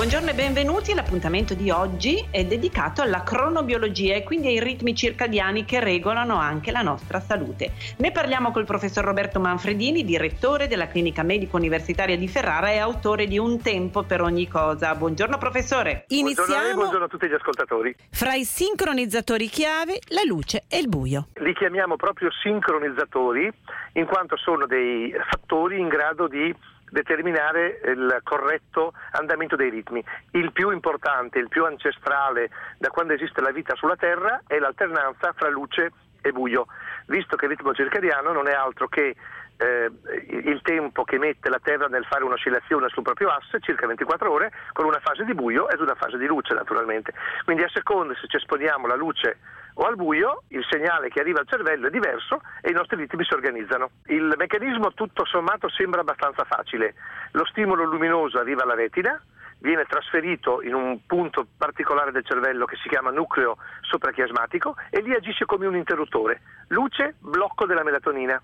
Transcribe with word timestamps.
Buongiorno 0.00 0.30
e 0.30 0.34
benvenuti. 0.34 0.94
L'appuntamento 0.94 1.52
di 1.52 1.70
oggi 1.70 2.26
è 2.30 2.46
dedicato 2.46 3.02
alla 3.02 3.22
cronobiologia 3.22 4.14
e 4.14 4.22
quindi 4.22 4.46
ai 4.46 4.58
ritmi 4.58 4.94
circadiani 4.94 5.66
che 5.66 5.78
regolano 5.78 6.36
anche 6.36 6.70
la 6.70 6.80
nostra 6.80 7.20
salute. 7.20 7.72
Ne 7.98 8.10
parliamo 8.10 8.50
col 8.50 8.64
professor 8.64 9.04
Roberto 9.04 9.40
Manfredini, 9.40 10.02
direttore 10.02 10.68
della 10.68 10.86
Clinica 10.88 11.22
Medico 11.22 11.58
Universitaria 11.58 12.16
di 12.16 12.28
Ferrara 12.28 12.70
e 12.70 12.78
autore 12.78 13.26
di 13.26 13.36
Un 13.36 13.60
tempo 13.60 14.02
per 14.02 14.22
ogni 14.22 14.48
cosa. 14.48 14.94
Buongiorno 14.94 15.36
professore. 15.36 16.06
Iniziamo 16.08 16.48
buongiorno, 16.48 16.74
buongiorno 16.76 17.04
a 17.04 17.08
tutti 17.08 17.28
gli 17.28 17.34
ascoltatori. 17.34 17.94
Fra 18.08 18.32
i 18.32 18.44
sincronizzatori 18.44 19.48
chiave, 19.48 19.98
la 20.14 20.22
luce 20.24 20.64
e 20.66 20.78
il 20.78 20.88
buio. 20.88 21.28
Li 21.42 21.52
chiamiamo 21.52 21.96
proprio 21.96 22.30
sincronizzatori 22.42 23.52
in 23.92 24.06
quanto 24.06 24.38
sono 24.38 24.64
dei 24.64 25.14
fattori 25.28 25.78
in 25.78 25.88
grado 25.88 26.26
di 26.26 26.56
determinare 26.90 27.80
il 27.84 28.20
corretto 28.22 28.92
andamento 29.12 29.56
dei 29.56 29.70
ritmi. 29.70 30.04
Il 30.32 30.52
più 30.52 30.70
importante, 30.70 31.38
il 31.38 31.48
più 31.48 31.64
ancestrale 31.64 32.50
da 32.78 32.88
quando 32.90 33.12
esiste 33.12 33.40
la 33.40 33.52
vita 33.52 33.74
sulla 33.74 33.96
Terra 33.96 34.42
è 34.46 34.58
l'alternanza 34.58 35.32
fra 35.32 35.48
luce 35.48 35.84
e 35.84 35.92
buio, 36.32 36.66
visto 37.06 37.36
che 37.36 37.46
il 37.46 37.52
ritmo 37.52 37.72
circadiano 37.72 38.32
non 38.32 38.48
è 38.48 38.52
altro 38.52 38.88
che 38.88 39.16
eh, 39.60 39.90
il 40.26 40.60
tempo 40.62 41.04
che 41.04 41.18
mette 41.18 41.50
la 41.50 41.60
Terra 41.62 41.86
nel 41.86 42.06
fare 42.06 42.24
un'oscillazione 42.24 42.88
sul 42.88 43.02
proprio 43.02 43.28
asse, 43.28 43.60
circa 43.60 43.86
24 43.86 44.30
ore, 44.30 44.52
con 44.72 44.86
una 44.86 45.00
fase 45.00 45.24
di 45.24 45.34
buio 45.34 45.68
ed 45.68 45.80
una 45.80 45.94
fase 45.94 46.16
di 46.16 46.26
luce 46.26 46.54
naturalmente. 46.54 47.12
Quindi 47.44 47.62
a 47.62 47.68
seconda 47.68 48.14
se 48.14 48.26
ci 48.26 48.36
esponiamo 48.36 48.86
alla 48.86 48.96
luce 48.96 49.38
o 49.74 49.84
al 49.84 49.96
buio, 49.96 50.42
il 50.48 50.64
segnale 50.68 51.08
che 51.08 51.20
arriva 51.20 51.40
al 51.40 51.48
cervello 51.48 51.86
è 51.86 51.90
diverso 51.90 52.40
e 52.62 52.70
i 52.70 52.74
nostri 52.74 52.96
ritmi 52.96 53.24
si 53.24 53.34
organizzano. 53.34 53.90
Il 54.06 54.34
meccanismo 54.36 54.92
tutto 54.94 55.24
sommato 55.26 55.68
sembra 55.68 56.00
abbastanza 56.00 56.44
facile. 56.44 56.94
Lo 57.32 57.44
stimolo 57.44 57.84
luminoso 57.84 58.38
arriva 58.38 58.62
alla 58.62 58.74
retina, 58.74 59.20
viene 59.60 59.84
trasferito 59.84 60.62
in 60.62 60.74
un 60.74 61.06
punto 61.06 61.46
particolare 61.56 62.12
del 62.12 62.24
cervello 62.24 62.64
che 62.64 62.76
si 62.82 62.88
chiama 62.88 63.10
nucleo 63.10 63.56
soprachiasmatico 63.82 64.76
e 64.90 65.00
lì 65.00 65.14
agisce 65.14 65.44
come 65.44 65.66
un 65.66 65.76
interruttore. 65.76 66.40
Luce, 66.68 67.14
blocco 67.18 67.66
della 67.66 67.84
melatonina. 67.84 68.40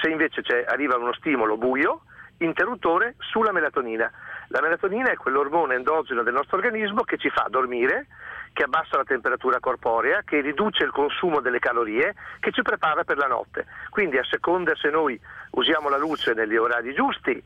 Se 0.00 0.08
invece 0.08 0.42
arriva 0.66 0.96
uno 0.96 1.12
stimolo 1.14 1.56
buio, 1.56 2.02
interruttore 2.38 3.14
sulla 3.18 3.52
melatonina. 3.52 4.10
La 4.48 4.60
melatonina 4.60 5.10
è 5.10 5.16
quell'ormone 5.16 5.74
endogeno 5.74 6.22
del 6.22 6.34
nostro 6.34 6.56
organismo 6.56 7.02
che 7.02 7.18
ci 7.18 7.30
fa 7.30 7.46
dormire, 7.48 8.06
che 8.52 8.64
abbassa 8.64 8.96
la 8.96 9.04
temperatura 9.04 9.60
corporea, 9.60 10.22
che 10.24 10.40
riduce 10.40 10.84
il 10.84 10.90
consumo 10.90 11.40
delle 11.40 11.58
calorie, 11.58 12.14
che 12.40 12.50
ci 12.52 12.62
prepara 12.62 13.04
per 13.04 13.18
la 13.18 13.26
notte. 13.26 13.66
Quindi 13.90 14.18
a 14.18 14.24
seconda 14.24 14.74
se 14.76 14.88
noi 14.90 15.20
usiamo 15.50 15.88
la 15.88 15.98
luce 15.98 16.32
negli 16.32 16.56
orari 16.56 16.94
giusti, 16.94 17.42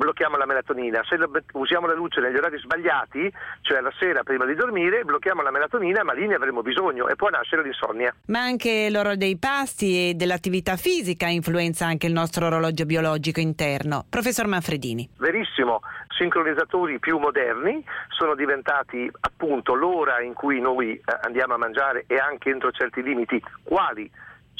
blocchiamo 0.00 0.38
la 0.38 0.46
melatonina, 0.46 1.02
se 1.04 1.18
usiamo 1.52 1.86
la 1.86 1.92
luce 1.92 2.22
negli 2.22 2.36
orari 2.36 2.58
sbagliati, 2.58 3.30
cioè 3.60 3.82
la 3.82 3.92
sera 3.98 4.22
prima 4.22 4.46
di 4.46 4.54
dormire, 4.54 5.04
blocchiamo 5.04 5.42
la 5.42 5.50
melatonina, 5.50 6.02
ma 6.04 6.14
lì 6.14 6.26
ne 6.26 6.36
avremo 6.36 6.62
bisogno 6.62 7.06
e 7.06 7.16
può 7.16 7.28
nascere 7.28 7.62
l'insonnia. 7.62 8.14
Ma 8.26 8.40
anche 8.40 8.88
l'oro 8.90 9.14
dei 9.14 9.36
pasti 9.36 10.08
e 10.08 10.14
dell'attività 10.14 10.76
fisica 10.76 11.26
influenza 11.26 11.84
anche 11.84 12.06
il 12.06 12.14
nostro 12.14 12.46
orologio 12.46 12.86
biologico 12.86 13.40
interno. 13.40 14.06
Professor 14.08 14.46
Manfredini. 14.46 15.06
Verissimo, 15.18 15.80
sincronizzatori 16.16 16.98
più 16.98 17.18
moderni 17.18 17.84
sono 18.08 18.34
diventati 18.34 19.10
appunto 19.20 19.74
l'ora 19.74 20.22
in 20.22 20.32
cui 20.32 20.60
noi 20.60 20.94
eh, 20.94 21.02
andiamo 21.24 21.54
a 21.54 21.58
mangiare 21.58 22.04
e 22.06 22.16
anche 22.16 22.48
entro 22.48 22.70
certi 22.70 23.02
limiti 23.02 23.42
quali 23.62 24.10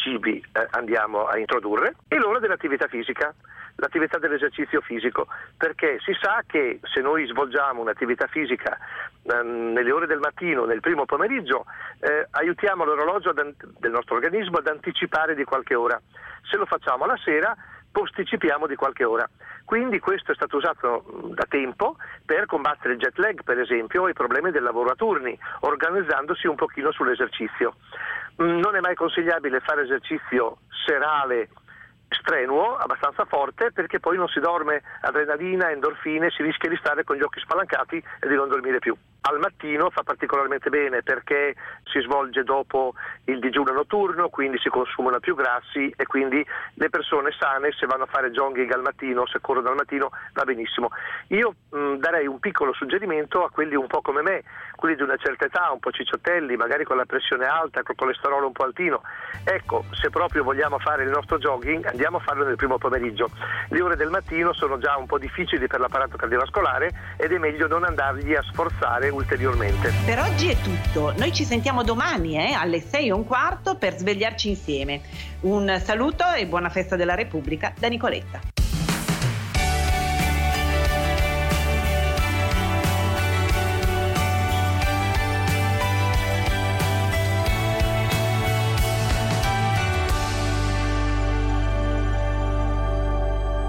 cibi 0.02 0.42
eh, 0.52 0.66
andiamo 0.70 1.26
a 1.26 1.38
introdurre 1.38 1.94
e 2.08 2.16
l'ora 2.18 2.38
dell'attività 2.38 2.88
fisica 2.88 3.34
l'attività 3.80 4.18
dell'esercizio 4.18 4.80
fisico, 4.82 5.26
perché 5.56 5.98
si 6.00 6.12
sa 6.20 6.42
che 6.46 6.80
se 6.82 7.00
noi 7.00 7.26
svolgiamo 7.26 7.80
un'attività 7.80 8.26
fisica 8.26 8.78
ehm, 9.22 9.72
nelle 9.72 9.90
ore 9.90 10.06
del 10.06 10.18
mattino, 10.18 10.64
nel 10.66 10.80
primo 10.80 11.06
pomeriggio, 11.06 11.64
eh, 12.00 12.26
aiutiamo 12.30 12.84
l'orologio 12.84 13.32
del 13.32 13.90
nostro 13.90 14.16
organismo 14.16 14.58
ad 14.58 14.66
anticipare 14.66 15.34
di 15.34 15.44
qualche 15.44 15.74
ora. 15.74 16.00
Se 16.42 16.56
lo 16.56 16.66
facciamo 16.66 17.06
la 17.06 17.18
sera, 17.24 17.56
posticipiamo 17.90 18.66
di 18.66 18.76
qualche 18.76 19.04
ora. 19.04 19.28
Quindi 19.64 19.98
questo 20.00 20.32
è 20.32 20.34
stato 20.34 20.56
usato 20.56 21.04
da 21.34 21.44
tempo 21.48 21.96
per 22.24 22.46
combattere 22.46 22.94
il 22.94 22.98
jet 22.98 23.16
lag, 23.18 23.42
per 23.42 23.58
esempio, 23.58 24.06
e 24.06 24.10
i 24.10 24.14
problemi 24.14 24.50
del 24.50 24.62
lavoro 24.62 24.90
a 24.90 24.94
turni, 24.94 25.38
organizzandosi 25.60 26.46
un 26.46 26.56
pochino 26.56 26.90
sull'esercizio. 26.90 27.76
Non 28.36 28.74
è 28.74 28.80
mai 28.80 28.94
consigliabile 28.94 29.60
fare 29.60 29.82
esercizio 29.82 30.58
serale 30.86 31.50
strenuo, 32.30 32.76
abbastanza 32.76 33.24
forte, 33.24 33.72
perché 33.72 33.98
poi 33.98 34.16
non 34.16 34.28
si 34.28 34.38
dorme 34.38 34.82
adrenalina, 35.00 35.70
endorfine, 35.70 36.30
si 36.30 36.44
rischia 36.44 36.68
di 36.68 36.76
stare 36.76 37.02
con 37.02 37.16
gli 37.16 37.22
occhi 37.22 37.40
spalancati 37.40 37.96
e 37.96 38.28
di 38.28 38.36
non 38.36 38.48
dormire 38.48 38.78
più. 38.78 38.96
Al 39.22 39.38
mattino 39.38 39.90
fa 39.90 40.02
particolarmente 40.02 40.70
bene 40.70 41.02
perché 41.02 41.54
si 41.84 42.00
svolge 42.00 42.42
dopo 42.42 42.94
il 43.24 43.38
digiuno 43.38 43.72
notturno, 43.72 44.28
quindi 44.28 44.58
si 44.58 44.70
consumano 44.70 45.18
più 45.18 45.34
grassi 45.34 45.92
e 45.94 46.06
quindi 46.06 46.44
le 46.74 46.88
persone 46.88 47.30
sane 47.38 47.72
se 47.72 47.86
vanno 47.86 48.04
a 48.04 48.06
fare 48.06 48.30
jogging 48.30 48.72
al 48.72 48.80
mattino, 48.80 49.26
se 49.26 49.40
corrono 49.40 49.68
al 49.68 49.74
mattino, 49.74 50.10
va 50.32 50.44
benissimo. 50.44 50.88
Io 51.28 51.54
mh, 51.68 51.96
darei 51.96 52.26
un 52.26 52.38
piccolo 52.38 52.72
suggerimento 52.72 53.44
a 53.44 53.50
quelli 53.50 53.74
un 53.74 53.88
po' 53.88 54.00
come 54.00 54.22
me, 54.22 54.42
quelli 54.74 54.94
di 54.94 55.02
una 55.02 55.16
certa 55.16 55.44
età, 55.44 55.70
un 55.70 55.80
po' 55.80 55.90
cicciottelli, 55.90 56.56
magari 56.56 56.84
con 56.84 56.96
la 56.96 57.04
pressione 57.04 57.44
alta, 57.44 57.82
con 57.82 57.90
il 57.92 58.00
colesterolo 58.00 58.46
un 58.46 58.52
po' 58.52 58.64
altino. 58.64 59.02
Ecco, 59.44 59.84
se 59.90 60.08
proprio 60.08 60.44
vogliamo 60.44 60.78
fare 60.78 61.02
il 61.02 61.10
nostro 61.10 61.36
jogging, 61.36 61.84
andiamo 61.84 62.16
a 62.16 62.19
farlo 62.20 62.44
nel 62.44 62.56
primo 62.56 62.78
pomeriggio. 62.78 63.30
Le 63.68 63.80
ore 63.80 63.96
del 63.96 64.10
mattino 64.10 64.52
sono 64.52 64.78
già 64.78 64.96
un 64.96 65.06
po' 65.06 65.18
difficili 65.18 65.66
per 65.66 65.80
l'apparato 65.80 66.16
cardiovascolare 66.16 66.90
ed 67.16 67.32
è 67.32 67.38
meglio 67.38 67.66
non 67.66 67.84
andargli 67.84 68.34
a 68.34 68.42
sforzare 68.42 69.08
ulteriormente. 69.08 69.92
Per 70.04 70.18
oggi 70.18 70.50
è 70.50 70.56
tutto, 70.60 71.12
noi 71.16 71.32
ci 71.32 71.44
sentiamo 71.44 71.82
domani 71.82 72.36
eh, 72.36 72.52
alle 72.52 72.80
6 72.80 73.08
e 73.08 73.12
un 73.12 73.24
quarto 73.24 73.76
per 73.76 73.96
svegliarci 73.96 74.48
insieme. 74.48 75.00
Un 75.40 75.80
saluto 75.82 76.24
e 76.36 76.46
buona 76.46 76.68
festa 76.68 76.96
della 76.96 77.14
Repubblica 77.14 77.72
da 77.78 77.88
Nicoletta. 77.88 78.59